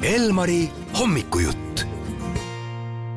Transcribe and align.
Elmari 0.00 0.62
hommikujutt 0.96 1.82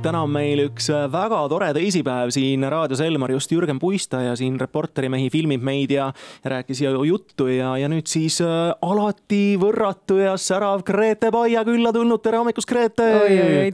täna 0.04 0.26
on 0.26 0.34
meil 0.36 0.60
üks 0.66 0.90
väga 1.14 1.38
tore 1.48 1.70
teisipäev 1.78 2.34
siin 2.36 2.66
raadios 2.68 3.00
Elmar, 3.06 3.32
just 3.32 3.54
Jürgen 3.56 3.80
Puista 3.80 4.20
ja 4.26 4.34
siin 4.36 4.58
Reporteri 4.60 5.08
mehi 5.08 5.30
filmib 5.32 5.64
meid 5.64 5.94
ja, 5.96 6.10
ja 6.44 6.52
rääkis 6.58 6.84
juttu 6.84 7.48
ja, 7.48 7.78
ja 7.80 7.88
nüüd 7.88 8.12
siis 8.12 8.42
äh, 8.44 8.74
alati 8.84 9.56
võrratu 9.62 10.20
ja 10.26 10.36
särav 10.36 10.84
Grete 10.84 11.32
Paia 11.32 11.64
külla 11.64 11.96
tulnud. 11.96 12.20
tere 12.20 12.44
hommikust, 12.44 12.68
Grete! 12.68 13.08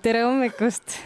tere 0.05 0.27
hommikust! 0.27 0.99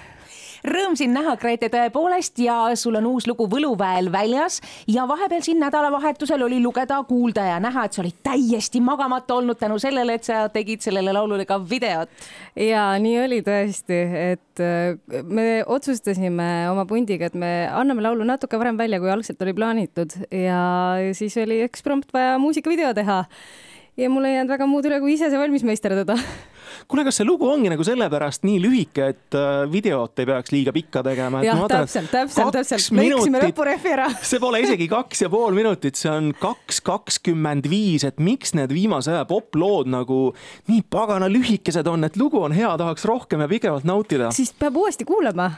Rõõm 0.64 0.94
sind 0.96 1.12
näha, 1.12 1.34
Grete, 1.36 1.68
tõepoolest 1.68 2.40
ja 2.40 2.56
sul 2.80 2.96
on 2.96 3.08
uus 3.10 3.26
lugu 3.28 3.50
Võluväel 3.52 4.08
väljas. 4.14 4.62
Ja 4.88 5.04
vahepeal 5.10 5.44
siin 5.44 5.60
nädalavahetusel 5.60 6.46
oli 6.46 6.62
lugeda, 6.64 7.02
kuulda 7.08 7.44
ja 7.50 7.58
näha, 7.60 7.84
et 7.84 7.98
sa 7.98 8.00
olid 8.00 8.22
täiesti 8.24 8.80
magamata 8.80 9.36
olnud 9.36 9.60
tänu 9.60 9.76
sellele, 9.84 10.16
et 10.16 10.30
sa 10.30 10.46
tegid 10.54 10.80
sellele 10.86 11.12
laulule 11.12 11.44
ka 11.50 11.58
videot. 11.60 12.08
ja 12.56 12.86
nii 12.96 13.18
oli 13.26 13.42
tõesti, 13.44 14.00
et 14.32 14.64
äh, 14.64 14.96
me 15.28 15.66
otsustasime 15.68 16.48
oma 16.72 16.88
pundiga, 16.88 17.28
et 17.28 17.36
me 17.36 17.68
anname 17.68 18.08
laulu 18.08 18.24
natuke 18.24 18.60
varem 18.60 18.80
välja, 18.80 19.02
kui 19.04 19.12
algselt 19.12 19.42
oli 19.44 19.54
plaanitud. 19.58 20.16
Ja 20.32 20.64
siis 21.12 21.36
oli 21.44 21.60
eksprompt 21.68 22.16
vaja 22.16 22.40
muusikavideo 22.40 22.94
teha. 22.96 23.26
Ja 24.00 24.10
mul 24.10 24.32
ei 24.32 24.40
jäänud 24.40 24.56
väga 24.56 24.66
muud 24.66 24.88
üle, 24.88 25.04
kui 25.04 25.18
ise 25.20 25.28
see 25.28 25.38
valmis 25.38 25.68
meisterdada 25.68 26.16
kuule, 26.88 27.06
kas 27.08 27.20
see 27.20 27.28
lugu 27.28 27.48
ongi 27.50 27.72
nagu 27.72 27.86
sellepärast 27.86 28.46
nii 28.48 28.60
lühike, 28.64 29.10
et 29.14 29.38
äh, 29.38 29.64
videot 29.72 30.20
ei 30.22 30.30
peaks 30.30 30.54
liiga 30.54 30.74
pikka 30.76 31.04
tegema? 31.06 31.44
jah, 31.46 31.64
täpselt, 31.72 32.12
täpselt, 32.12 32.54
täpselt. 32.56 32.90
lõikasime 33.00 33.44
lõpurehvi 33.48 33.94
ära 33.96 34.08
see 34.32 34.42
pole 34.44 34.64
isegi 34.66 34.88
kaks 34.92 35.26
ja 35.26 35.32
pool 35.34 35.58
minutit, 35.58 36.00
see 36.00 36.12
on 36.12 36.32
kaks 36.40 36.82
kakskümmend 36.86 37.70
viis, 37.72 38.06
et 38.08 38.22
miks 38.24 38.56
need 38.58 38.74
viimase 38.76 39.14
aja 39.14 39.28
poplood 39.30 39.92
nagu 39.92 40.22
nii 40.72 40.86
pagana 40.94 41.30
lühikesed 41.32 41.88
on, 41.90 42.08
et 42.08 42.18
lugu 42.20 42.42
on 42.44 42.56
hea, 42.56 42.72
tahaks 42.80 43.06
rohkem 43.10 43.46
ja 43.46 43.52
pikemalt 43.52 43.88
nautida. 43.88 44.32
siis 44.36 44.54
peab 44.58 44.82
uuesti 44.84 45.08
kuulama 45.08 45.52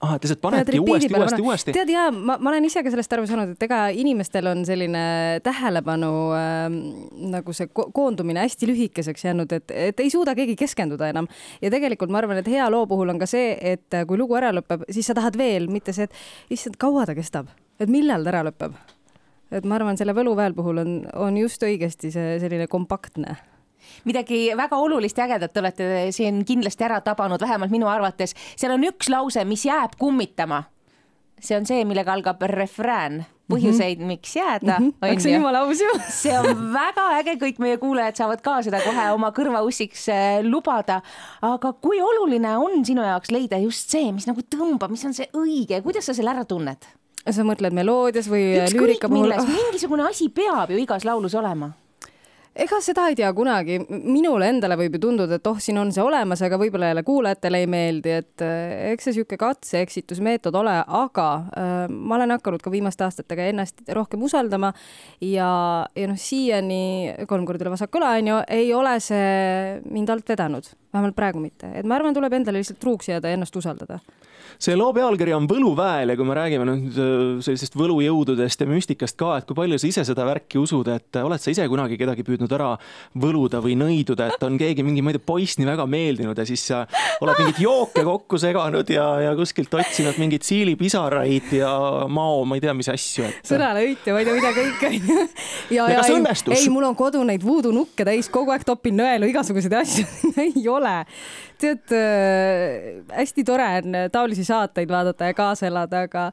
ah, 0.00 0.14
lihtsalt 0.16 0.40
panedki 0.42 0.80
uuesti, 0.80 1.10
uuesti, 1.14 1.42
uuesti. 1.42 1.74
tead 1.76 1.90
ja 1.92 2.06
ma, 2.14 2.36
ma 2.40 2.50
olen 2.52 2.66
ise 2.68 2.82
ka 2.84 2.92
sellest 2.92 3.12
aru 3.16 3.26
saanud, 3.28 3.54
et 3.54 3.66
ega 3.66 3.80
inimestel 3.94 4.48
on 4.50 4.64
selline 4.66 5.04
tähelepanu 5.44 6.10
äh, 6.36 6.64
nagu 7.34 7.54
see 7.56 7.70
ko 7.72 7.88
koondumine 7.94 8.44
hästi 8.44 8.68
lühikeseks 8.70 9.26
jäänud, 9.28 9.54
et, 9.56 9.70
et 9.70 10.04
ei 10.04 10.12
suuda 10.12 10.36
keegi 10.38 10.56
keskenduda 10.60 11.10
enam. 11.12 11.28
ja 11.62 11.72
tegelikult 11.74 12.12
ma 12.12 12.20
arvan, 12.22 12.42
et 12.42 12.50
hea 12.50 12.66
loo 12.72 12.86
puhul 12.90 13.14
on 13.14 13.22
ka 13.22 13.28
see, 13.30 13.54
et 13.74 14.00
kui 14.08 14.20
lugu 14.20 14.38
ära 14.38 14.52
lõpeb, 14.54 14.86
siis 14.90 15.08
sa 15.10 15.16
tahad 15.16 15.38
veel, 15.40 15.70
mitte 15.72 15.94
see, 15.96 16.08
et 16.08 16.58
issand, 16.58 16.78
kaua 16.80 17.06
ta 17.08 17.16
kestab, 17.16 17.50
et 17.80 17.90
millal 17.90 18.26
ta 18.26 18.34
ära 18.34 18.44
lõpeb. 18.50 18.76
et 19.54 19.66
ma 19.68 19.78
arvan, 19.78 19.98
selle 20.00 20.14
Võluväel 20.16 20.54
puhul 20.56 20.82
on, 20.82 20.94
on 21.14 21.36
just 21.38 21.62
õigesti 21.62 22.10
see 22.14 22.38
selline 22.42 22.66
kompaktne 22.70 23.36
midagi 24.04 24.46
väga 24.56 24.76
olulist 24.76 25.18
ja 25.18 25.24
ägedat 25.28 25.56
olete 25.56 25.90
siin 26.12 26.44
kindlasti 26.44 26.84
ära 26.84 27.00
tabanud, 27.00 27.40
vähemalt 27.40 27.70
minu 27.70 27.88
arvates. 27.90 28.34
seal 28.56 28.72
on 28.72 28.84
üks 28.84 29.10
lause, 29.12 29.44
mis 29.44 29.66
jääb 29.66 29.98
kummitama. 29.98 30.64
see 31.40 31.56
on 31.56 31.66
see, 31.66 31.84
millega 31.84 32.12
algab 32.12 32.42
refrään 32.42 33.24
põhjuseid 33.50 33.98
mm, 33.98 34.04
-hmm. 34.04 34.06
miks 34.06 34.36
jääda 34.36 34.78
mm. 34.80 34.92
-hmm. 35.02 35.20
see 35.20 35.30
on 35.30 35.34
jumala 35.34 35.58
aus 35.58 35.80
ju. 35.80 36.00
see 36.08 36.38
on 36.38 36.72
väga 36.72 37.04
äge, 37.18 37.36
kõik 37.42 37.58
meie 37.58 37.76
kuulajad 37.76 38.16
saavad 38.16 38.40
ka 38.40 38.62
seda 38.62 38.80
kohe 38.80 39.10
oma 39.12 39.30
kõrvaussiks 39.30 40.08
äh, 40.08 40.40
lubada. 40.42 41.00
aga 41.42 41.72
kui 41.72 42.00
oluline 42.00 42.56
on 42.56 42.84
sinu 42.84 43.02
jaoks 43.02 43.30
leida 43.30 43.58
just 43.58 43.90
see, 43.90 44.12
mis 44.12 44.26
nagu 44.26 44.40
tõmbab, 44.40 44.90
mis 44.90 45.04
on 45.04 45.14
see 45.14 45.28
õige, 45.36 45.82
kuidas 45.82 46.06
sa 46.06 46.14
selle 46.14 46.30
ära 46.30 46.44
tunned? 46.44 46.88
sa 47.30 47.44
mõtled 47.44 47.72
meloodias 47.72 48.28
või 48.28 48.60
lüürika 48.72 49.08
puhul? 49.08 49.32
mingisugune 49.48 50.08
asi 50.08 50.28
peab 50.28 50.70
ju 50.70 50.80
igas 50.80 51.04
laulus 51.04 51.34
olema 51.34 51.72
ega 52.54 52.78
seda 52.82 53.08
ei 53.10 53.16
tea 53.18 53.30
kunagi, 53.34 53.78
minule 53.88 54.48
endale 54.52 54.76
võib 54.78 54.96
ju 54.96 55.00
tunduda, 55.08 55.38
et 55.38 55.48
oh, 55.50 55.58
siin 55.62 55.78
on 55.80 55.90
see 55.94 56.02
olemas, 56.04 56.42
aga 56.46 56.58
võib-olla 56.60 56.92
jälle 56.92 57.02
kuulajatele 57.06 57.60
ei 57.64 57.68
meeldi, 57.70 58.12
et 58.22 58.44
eh, 58.46 58.92
eks 58.92 59.08
see 59.08 59.14
niisugune 59.14 59.40
katse-eksitusmeetod 59.42 60.54
ole, 60.60 60.76
aga 61.00 61.28
äh, 61.58 61.72
ma 61.90 62.18
olen 62.18 62.36
hakanud 62.36 62.62
ka 62.62 62.72
viimaste 62.74 63.06
aastatega 63.06 63.48
ennast 63.50 63.82
rohkem 63.98 64.22
usaldama 64.26 64.70
ja, 65.20 65.48
ja 65.96 66.10
noh, 66.10 66.20
siiani 66.20 67.26
kolm 67.30 67.46
korda 67.48 67.66
üle 67.66 67.74
vasak 67.74 67.98
õla, 67.98 68.14
on 68.20 68.30
ju, 68.32 68.38
ei 68.54 68.70
ole 68.76 68.94
see 69.02 69.80
mind 69.90 70.14
alt 70.14 70.30
vedanud, 70.30 70.70
vähemalt 70.94 71.18
praegu 71.18 71.42
mitte, 71.42 71.72
et 71.74 71.88
ma 71.88 71.98
arvan, 71.98 72.14
tuleb 72.14 72.38
endale 72.38 72.62
lihtsalt 72.62 72.82
truuks 72.82 73.10
jääda 73.10 73.32
ja 73.32 73.40
ennast 73.40 73.58
usaldada 73.58 73.98
see 74.58 74.76
loo 74.78 74.92
pealkiri 74.96 75.34
on 75.36 75.48
Võluväel 75.50 76.12
ja 76.12 76.16
kui 76.18 76.26
me 76.28 76.36
räägime 76.36 76.66
nüüd 76.68 76.98
äh, 76.98 77.22
sellisest 77.44 77.76
võlujõududest 77.78 78.62
ja 78.62 78.68
müstikast 78.68 79.18
ka, 79.20 79.34
et 79.38 79.48
kui 79.48 79.56
palju 79.58 79.78
sa 79.80 79.88
ise 79.88 80.04
seda 80.06 80.26
värki 80.28 80.60
usud, 80.60 80.88
et 80.92 81.20
oled 81.20 81.42
sa 81.42 81.52
ise 81.52 81.66
kunagi 81.70 81.98
kedagi 82.00 82.24
püüdnud 82.26 82.52
ära 82.56 82.72
võluda 83.20 83.60
või 83.64 83.76
nõiduda, 83.80 84.30
et 84.32 84.46
on 84.46 84.58
keegi 84.60 84.84
mingi, 84.86 85.04
ma 85.04 85.12
ei 85.12 85.18
tea, 85.18 85.26
poiss 85.26 85.58
nii 85.60 85.68
väga 85.68 85.86
meeldinud 85.90 86.38
ja 86.38 86.46
siis 86.48 86.66
sa 86.70 86.84
oled 87.24 87.40
mingeid 87.40 87.62
jooke 87.64 88.04
kokku 88.06 88.40
seganud 88.40 88.90
ja, 88.92 89.06
ja 89.28 89.34
kuskilt 89.38 89.74
otsinud 89.74 90.18
mingeid 90.20 90.46
siilipisaraid 90.46 91.54
ja 91.60 91.72
mao, 92.08 92.44
ma 92.48 92.58
ei 92.58 92.64
tea, 92.64 92.76
mis 92.76 92.90
asju 92.92 93.28
et.... 93.28 93.40
sõnalõit 93.54 94.06
ja 94.06 94.16
ma 94.16 94.22
ei 94.22 94.28
tea, 94.28 94.36
mida 94.38 94.52
kõike 94.56 94.92
onju. 94.92 95.18
ja, 95.74 95.88
ja, 95.94 96.02
ja 96.02 96.04
ei, 96.10 96.58
ei, 96.58 96.68
mul 96.72 96.88
on 96.90 96.98
kodu 96.98 97.24
neid 97.26 97.44
voodoo-nukke 97.44 98.06
täis, 98.06 98.30
kogu 98.32 98.54
aeg 98.54 98.66
topin 98.66 98.98
nõelu 99.00 99.32
igasuguseid 99.32 99.80
asju 99.80 100.06
ei 100.46 100.68
ole 100.70 101.00
tead 101.60 101.92
äh,, 101.94 103.02
hästi 103.14 103.44
tore 103.46 103.66
on 103.80 103.98
taolisi 104.12 104.43
saateid 104.44 104.90
vaadata 104.90 105.30
ja 105.30 105.36
kaasa 105.36 105.68
elada, 105.70 106.04
aga 106.08 106.30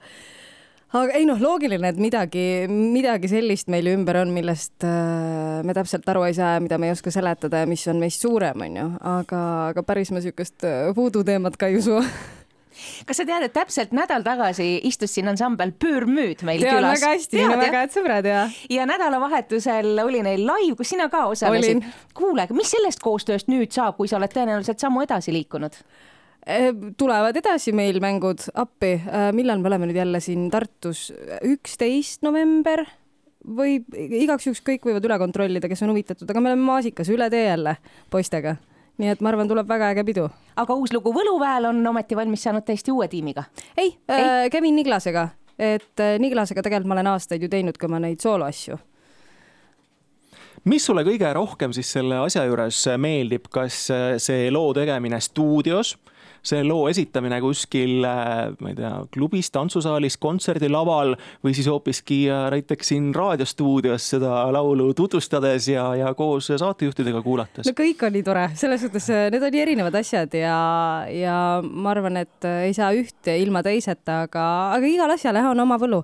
aga 0.91 1.15
ei 1.15 1.25
noh, 1.27 1.39
loogiline, 1.39 1.93
et 1.93 2.01
midagi, 2.01 2.45
midagi 2.67 3.31
sellist 3.31 3.71
meil 3.71 3.87
ümber 3.93 4.21
on, 4.25 4.33
millest 4.35 4.83
äh, 4.87 5.61
me 5.65 5.75
täpselt 5.77 6.07
aru 6.11 6.25
ei 6.27 6.35
saa 6.35 6.57
ja 6.57 6.63
mida 6.63 6.79
me 6.81 6.89
ei 6.89 6.95
oska 6.95 7.13
seletada 7.13 7.63
ja 7.63 7.69
mis 7.69 7.85
on 7.91 8.01
meist 8.01 8.23
suurem, 8.23 8.67
on 8.67 8.77
ju, 8.81 8.91
aga, 9.15 9.41
aga 9.71 9.85
päris 9.87 10.11
ma 10.11 10.19
niisugust 10.19 10.67
äh, 10.67 10.91
voodoo 10.95 11.23
teemat 11.27 11.57
ka 11.59 11.71
ei 11.71 11.79
usu 11.79 12.01
kas 13.07 13.19
sa 13.19 13.25
tead, 13.27 13.45
et 13.45 13.53
täpselt 13.55 13.93
nädal 13.95 14.23
tagasi 14.25 14.67
istus 14.87 15.13
siin 15.15 15.29
ansambel 15.31 15.73
Püürmüüd 15.79 16.43
meil 16.47 16.63
tean 16.63 16.79
külas? 16.79 16.99
väga 16.99 17.13
hästi, 17.15 17.39
meil 17.39 17.55
on 17.55 17.63
väga 17.63 17.83
head 17.83 17.95
sõbrad 17.95 18.29
ja. 18.29 18.43
ja 18.71 18.87
nädalavahetusel 18.89 20.03
oli 20.05 20.23
neil 20.25 20.45
live, 20.47 20.77
kus 20.79 20.93
sina 20.93 21.07
ka 21.11 21.25
osalesid. 21.31 21.83
kuule, 22.17 22.47
mis 22.55 22.71
sellest 22.75 23.03
koostööst 23.03 23.51
nüüd 23.51 23.73
saab, 23.75 23.97
kui 23.99 24.11
sa 24.11 24.19
oled 24.19 24.33
tõenäoliselt 24.33 24.81
sammu 24.81 25.05
edasi 25.05 25.35
liikunud? 25.35 25.77
Eh, 26.51 26.71
tulevad 26.99 27.37
edasi 27.37 27.71
meil 27.75 28.01
mängud 28.03 28.43
appi, 28.59 28.95
eh, 28.97 29.29
millal 29.35 29.61
me 29.61 29.69
oleme 29.71 29.87
nüüd 29.87 30.01
jälle 30.01 30.19
siin 30.23 30.49
Tartus, 30.51 31.09
üksteist 31.47 32.25
november 32.27 32.83
või 33.41 33.79
igaks 34.21 34.49
juhuks 34.49 34.61
kõik 34.65 34.83
võivad 34.89 35.05
üle 35.07 35.17
kontrollida, 35.21 35.69
kes 35.71 35.81
on 35.85 35.93
huvitatud, 35.93 36.29
aga 36.29 36.43
me 36.43 36.51
oleme 36.51 36.67
maasikas 36.67 37.09
üle 37.09 37.29
tee 37.33 37.47
jälle 37.47 37.77
poistega 38.13 38.57
nii 39.01 39.11
et 39.15 39.23
ma 39.23 39.31
arvan, 39.31 39.49
tuleb 39.49 39.69
väga 39.69 39.91
äge 39.95 40.05
pidu. 40.05 40.27
aga 40.55 40.77
uus 40.77 40.93
lugu 40.93 41.13
Võluväel 41.15 41.69
on 41.71 41.81
ometi 41.87 42.17
valmis 42.17 42.43
saanud 42.45 42.65
täiesti 42.67 42.93
uue 42.93 43.07
tiimiga? 43.11 43.43
ei, 43.77 43.95
ei., 44.07 44.21
äh, 44.21 44.45
Kevin 44.51 44.75
Niglasega, 44.75 45.27
et 45.57 45.99
äh, 46.03 46.17
Niglasega 46.19 46.61
tegelikult 46.61 46.91
ma 46.91 46.99
olen 46.99 47.11
aastaid 47.15 47.43
ju 47.43 47.49
teinud 47.49 47.77
ka 47.77 47.89
oma 47.89 48.01
neid 48.03 48.21
sooloasju 48.21 48.77
mis 50.69 50.85
sulle 50.85 51.03
kõige 51.07 51.33
rohkem 51.33 51.73
siis 51.73 51.89
selle 51.97 52.19
asja 52.21 52.45
juures 52.45 52.83
meeldib, 53.01 53.49
kas 53.49 53.83
äh, 53.93 54.07
see 54.21 54.51
loo 54.53 54.73
tegemine 54.77 55.21
stuudios 55.21 55.95
see 56.41 56.63
loo 56.65 56.87
esitamine 56.89 57.37
kuskil, 57.41 58.01
äh, 58.05 58.51
ma 58.61 58.71
ei 58.71 58.77
tea, 58.77 58.91
klubis, 59.13 59.51
tantsusaalis, 59.53 60.17
kontserdilaval 60.21 61.13
või 61.45 61.53
siis 61.57 61.69
hoopiski 61.69 62.23
äh, 62.31 62.47
näiteks 62.55 62.91
siin 62.91 63.11
raadiostuudios 63.15 64.07
seda 64.15 64.43
laulu 64.53 64.89
tutvustades 64.97 65.69
ja, 65.69 65.85
ja 65.99 66.13
koos 66.17 66.49
saatejuhtidega 66.49 67.21
kuulates? 67.25 67.69
no 67.69 67.75
kõik 67.77 68.01
nii 68.11 68.25
tore, 68.25 68.47
selles 68.57 68.81
suhtes 68.85 69.09
äh, 69.13 69.27
need 69.33 69.45
on 69.45 69.53
nii 69.53 69.63
erinevad 69.67 69.99
asjad 70.01 70.33
ja, 70.37 70.55
ja 71.13 71.35
ma 71.61 71.93
arvan, 71.93 72.17
et 72.23 72.49
ei 72.65 72.73
saa 72.77 72.89
ühte 72.97 73.37
ilma 73.37 73.61
teiseta, 73.65 74.23
aga, 74.25 74.47
aga 74.79 74.89
igal 74.89 75.13
asjal 75.13 75.37
jah, 75.37 75.51
on 75.53 75.61
oma 75.61 75.77
võlu. 75.81 76.01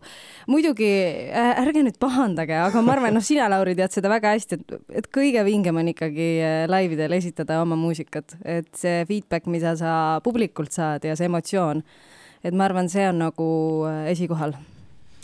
muidugi 0.48 0.92
ärge 1.34 1.82
nüüd 1.82 1.98
pahandage, 2.02 2.54
aga 2.62 2.86
ma 2.86 2.94
arvan, 2.94 3.18
noh, 3.18 3.26
sina, 3.26 3.50
Lauri, 3.50 3.74
tead 3.78 3.98
seda 3.98 4.12
väga 4.14 4.36
hästi, 4.36 4.62
et, 4.62 4.78
et 5.02 5.10
kõige 5.14 5.42
vingem 5.48 5.82
on 5.82 5.90
ikkagi 5.90 6.30
laividel 6.70 7.18
esitada 7.18 7.62
oma 7.64 7.78
muusikat, 7.80 8.38
et 8.46 8.70
see 8.78 9.02
feedback, 9.10 9.50
mida 9.50 9.74
sa 9.80 9.92
publikult 10.24 10.76
saad 10.76 11.06
ja 11.08 11.16
see 11.16 11.30
emotsioon. 11.30 11.84
et 12.44 12.54
ma 12.54 12.68
arvan, 12.68 12.90
see 12.90 13.08
on 13.10 13.20
nagu 13.28 13.48
äh, 13.90 14.12
esikohal 14.14 14.56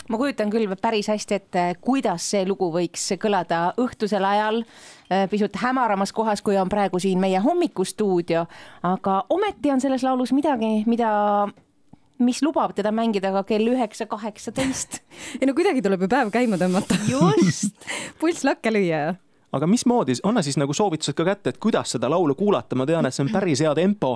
ma 0.09 0.19
kujutan 0.19 0.51
küll 0.51 0.67
päris 0.81 1.07
hästi 1.11 1.35
ette, 1.37 1.65
kuidas 1.81 2.25
see 2.33 2.43
lugu 2.47 2.67
võiks 2.73 3.05
kõlada 3.21 3.71
õhtusel 3.79 4.25
ajal, 4.27 4.63
äh, 5.07 5.27
pisut 5.31 5.55
hämaramas 5.61 6.11
kohas, 6.15 6.43
kui 6.43 6.57
on 6.59 6.71
praegu 6.71 6.99
siin 6.99 7.21
meie 7.23 7.39
hommikustuudio, 7.43 8.45
aga 8.83 9.23
ometi 9.33 9.71
on 9.71 9.83
selles 9.83 10.03
laulus 10.03 10.33
midagi, 10.35 10.83
mida 10.89 11.13
mis 12.23 12.43
lubab 12.45 12.75
teda 12.75 12.91
mängida 12.95 13.31
ka 13.33 13.43
kell 13.47 13.73
üheksa, 13.73 14.07
kaheksateist. 14.09 15.01
ei 15.39 15.47
no 15.47 15.55
kuidagi 15.57 15.83
tuleb 15.83 16.05
ju 16.05 16.11
päev 16.11 16.31
käima 16.33 16.59
tõmmata. 16.61 16.99
just 17.09 17.87
pulss 18.19 18.45
lakke 18.47 18.73
lüüa 18.73 19.15
aga 19.53 19.67
mismoodi, 19.69 20.15
anna 20.27 20.43
siis 20.45 20.57
nagu 20.59 20.73
soovitused 20.75 21.15
ka 21.17 21.25
kätte, 21.27 21.53
et 21.53 21.59
kuidas 21.61 21.95
seda 21.95 22.09
laulu 22.11 22.35
kuulata, 22.37 22.77
ma 22.79 22.87
tean, 22.89 23.05
et 23.07 23.15
see 23.15 23.25
on 23.25 23.31
päris 23.33 23.63
hea 23.63 23.73
tempo. 23.77 24.15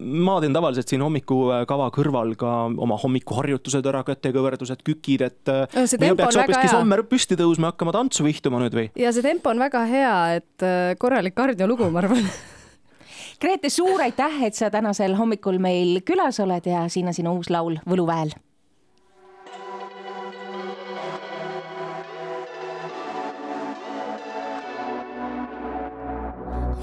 ma 0.00 0.38
teen 0.42 0.54
tavaliselt 0.54 0.90
siin 0.90 1.04
hommikukava 1.04 1.90
kõrval 1.94 2.34
ka 2.38 2.52
oma 2.82 2.98
hommikuharjutused 3.02 3.86
ära, 3.86 4.02
kätekõverdused, 4.06 4.84
kükid, 4.86 5.26
et 5.28 5.52
no,. 5.52 5.86
meil 6.02 6.16
peaks 6.18 6.40
hoopiski 6.40 6.72
sommer 6.72 7.04
püsti 7.08 7.38
tõusma 7.38 7.72
hakkama 7.72 7.94
tantsu 7.94 8.26
vihtuma 8.26 8.62
nüüd 8.62 8.78
või? 8.78 8.88
ja 8.98 9.12
see 9.14 9.24
tempo 9.24 9.52
on 9.52 9.62
väga 9.62 9.84
hea, 9.90 10.16
et 10.40 10.66
äh, 10.66 10.94
korralik 11.00 11.36
kardiolugu, 11.38 11.90
ma 11.92 12.02
arvan 12.04 12.26
Grete, 13.42 13.72
suur 13.74 13.98
aitäh, 14.04 14.36
et 14.46 14.54
sa 14.54 14.68
tänasel 14.70 15.16
hommikul 15.18 15.58
meil 15.58 15.98
külas 16.06 16.38
oled 16.44 16.66
ja 16.68 16.86
siin 16.92 17.10
on 17.10 17.16
sinu 17.16 17.34
uus 17.40 17.50
laul 17.50 17.80
Võluväel 17.88 18.30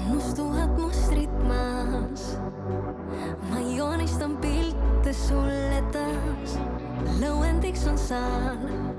mustuvad 0.08 0.78
mustrid 0.78 1.30
maas. 1.48 2.38
ma 3.50 3.60
joonistan 3.76 4.36
pilte 4.36 5.12
sulle 5.12 5.82
taas, 5.92 6.58
lõuendiks 7.20 7.86
on 7.90 7.98
saan 7.98 8.89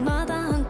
mother 0.00 0.61